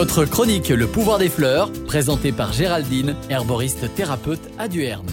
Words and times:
Votre 0.00 0.24
chronique 0.24 0.70
Le 0.70 0.86
pouvoir 0.86 1.18
des 1.18 1.28
fleurs, 1.28 1.70
présentée 1.86 2.32
par 2.32 2.54
Géraldine, 2.54 3.14
herboriste 3.28 3.94
thérapeute 3.94 4.40
à 4.58 4.66
Duerne. 4.66 5.04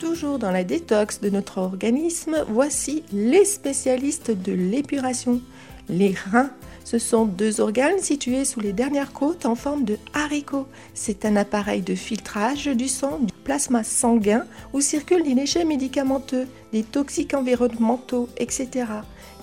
Toujours 0.00 0.38
dans 0.38 0.50
la 0.50 0.64
détox 0.64 1.20
de 1.20 1.28
notre 1.28 1.58
organisme, 1.58 2.42
voici 2.48 3.02
les 3.12 3.44
spécialistes 3.44 4.30
de 4.30 4.54
l'épuration, 4.54 5.42
les 5.88 6.14
reins. 6.30 6.50
Ce 6.84 6.98
sont 6.98 7.24
deux 7.24 7.60
organes 7.60 8.00
situés 8.00 8.44
sous 8.44 8.60
les 8.60 8.72
dernières 8.72 9.12
côtes 9.12 9.46
en 9.46 9.54
forme 9.54 9.84
de 9.84 9.98
haricot. 10.14 10.66
C'est 10.94 11.24
un 11.24 11.36
appareil 11.36 11.80
de 11.80 11.94
filtrage 11.94 12.66
du 12.66 12.88
sang, 12.88 13.18
du 13.20 13.32
plasma 13.44 13.84
sanguin 13.84 14.44
où 14.72 14.80
circulent 14.80 15.22
des 15.22 15.34
déchets 15.34 15.64
médicamenteux, 15.64 16.46
des 16.72 16.82
toxiques 16.82 17.34
environnementaux, 17.34 18.28
etc. 18.36 18.86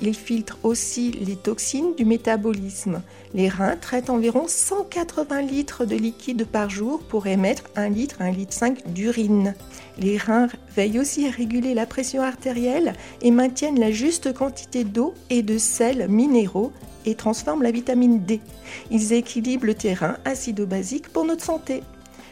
Il 0.02 0.14
filtre 0.14 0.58
aussi 0.64 1.12
les 1.12 1.36
toxines 1.36 1.96
du 1.98 2.06
métabolisme. 2.06 3.02
Les 3.34 3.50
reins 3.50 3.76
traitent 3.76 4.10
environ 4.10 4.46
180 4.48 5.42
litres 5.42 5.86
de 5.86 5.96
liquide 5.96 6.46
par 6.46 6.70
jour 6.70 7.00
pour 7.00 7.28
émettre 7.28 7.64
1 7.76 7.90
litre, 7.90 8.16
1 8.20 8.32
litre 8.32 8.54
5 8.54 8.94
d'urine. 8.94 9.56
Les 9.98 10.18
reins 10.18 10.48
veillent 10.76 11.00
aussi 11.00 11.28
à 11.28 11.32
réguler 11.32 11.74
la 11.74 11.86
pression 11.86 12.22
artérielle 12.22 12.94
et 13.22 13.32
maintiennent 13.32 13.80
la 13.80 13.92
juste 13.92 14.34
quantité 14.34 14.86
d'eau 14.86 15.14
et 15.30 15.42
de 15.42 15.58
minéraux 16.08 16.29
et 17.06 17.16
transforment 17.16 17.64
la 17.64 17.72
vitamine 17.72 18.24
D. 18.24 18.42
Ils 18.92 19.14
équilibrent 19.14 19.66
le 19.66 19.74
terrain 19.74 20.18
acido-basique 20.26 21.10
pour 21.10 21.26
notre 21.26 21.44
santé. 21.44 21.84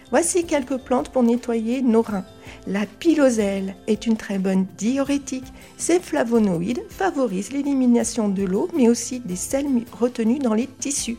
Voici 0.09 0.45
quelques 0.45 0.77
plantes 0.77 1.09
pour 1.09 1.23
nettoyer 1.23 1.81
nos 1.81 2.02
reins. 2.02 2.25
La 2.65 2.85
piloselle 2.85 3.75
est 3.88 4.05
une 4.05 4.15
très 4.15 4.39
bonne 4.39 4.65
diurétique. 4.77 5.52
Ces 5.77 5.99
flavonoïdes 5.99 6.83
favorisent 6.89 7.52
l'élimination 7.52 8.29
de 8.29 8.43
l'eau, 8.43 8.69
mais 8.73 8.88
aussi 8.88 9.19
des 9.19 9.35
sels 9.35 9.67
retenus 9.91 10.39
dans 10.39 10.53
les 10.53 10.67
tissus. 10.67 11.17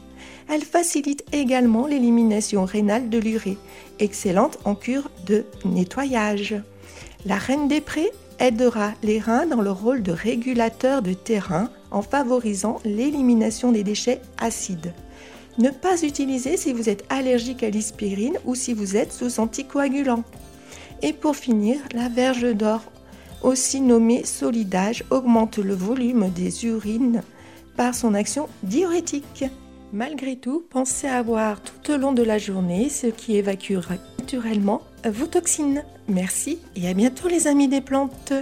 Elle 0.49 0.65
facilite 0.65 1.25
également 1.33 1.87
l'élimination 1.87 2.65
rénale 2.65 3.11
de 3.11 3.19
l'urée, 3.19 3.59
excellente 3.99 4.59
en 4.65 4.75
cure 4.75 5.11
de 5.27 5.45
nettoyage. 5.67 6.55
La 7.27 7.37
reine 7.37 7.69
des 7.69 7.83
prés 7.83 8.11
aidera 8.39 8.93
les 9.03 9.19
reins 9.19 9.47
dans 9.47 9.63
le 9.63 9.71
rôle 9.71 10.03
de 10.03 10.13
régulateur 10.13 11.03
de 11.03 11.13
terrain 11.13 11.71
en 11.91 12.03
favorisant 12.03 12.81
l'élimination 12.85 13.73
des 13.73 13.85
déchets 13.85 14.21
acides. 14.39 14.93
Ne 15.59 15.71
pas 15.71 16.03
utiliser 16.03 16.57
si 16.57 16.73
vous 16.73 16.89
êtes 16.89 17.05
allergique 17.09 17.63
à 17.63 17.71
l'aspirine 17.71 18.39
ou 18.45 18.55
si 18.55 18.73
vous 18.73 18.97
êtes 18.97 19.13
sous 19.13 19.41
anticoagulant. 19.41 20.23
Et 21.03 21.13
pour 21.13 21.37
finir, 21.37 21.79
la 21.95 22.09
verge 22.09 22.55
d'or, 22.55 22.83
aussi 23.43 23.81
nommée 23.81 24.25
solidage, 24.25 25.05
augmente 25.11 25.59
le 25.59 25.75
volume 25.75 26.31
des 26.31 26.67
urines 26.67 27.23
par 27.77 27.95
son 27.95 28.15
action 28.15 28.49
diurétique. 28.63 29.45
Malgré 29.93 30.37
tout, 30.37 30.65
pensez 30.71 31.09
à 31.09 31.23
boire 31.23 31.61
tout 31.63 31.93
au 31.93 31.97
long 31.97 32.13
de 32.13 32.23
la 32.23 32.39
journée 32.39 32.89
ce 32.89 33.07
qui 33.07 33.37
évacuera 33.37 33.95
naturellement 34.29 34.83
vos 35.07 35.27
toxines. 35.27 35.85
Merci 36.07 36.59
et 36.77 36.87
à 36.87 36.93
bientôt 36.93 37.29
les 37.29 37.47
amis 37.47 37.67
des 37.67 37.81
plantes. 37.81 38.35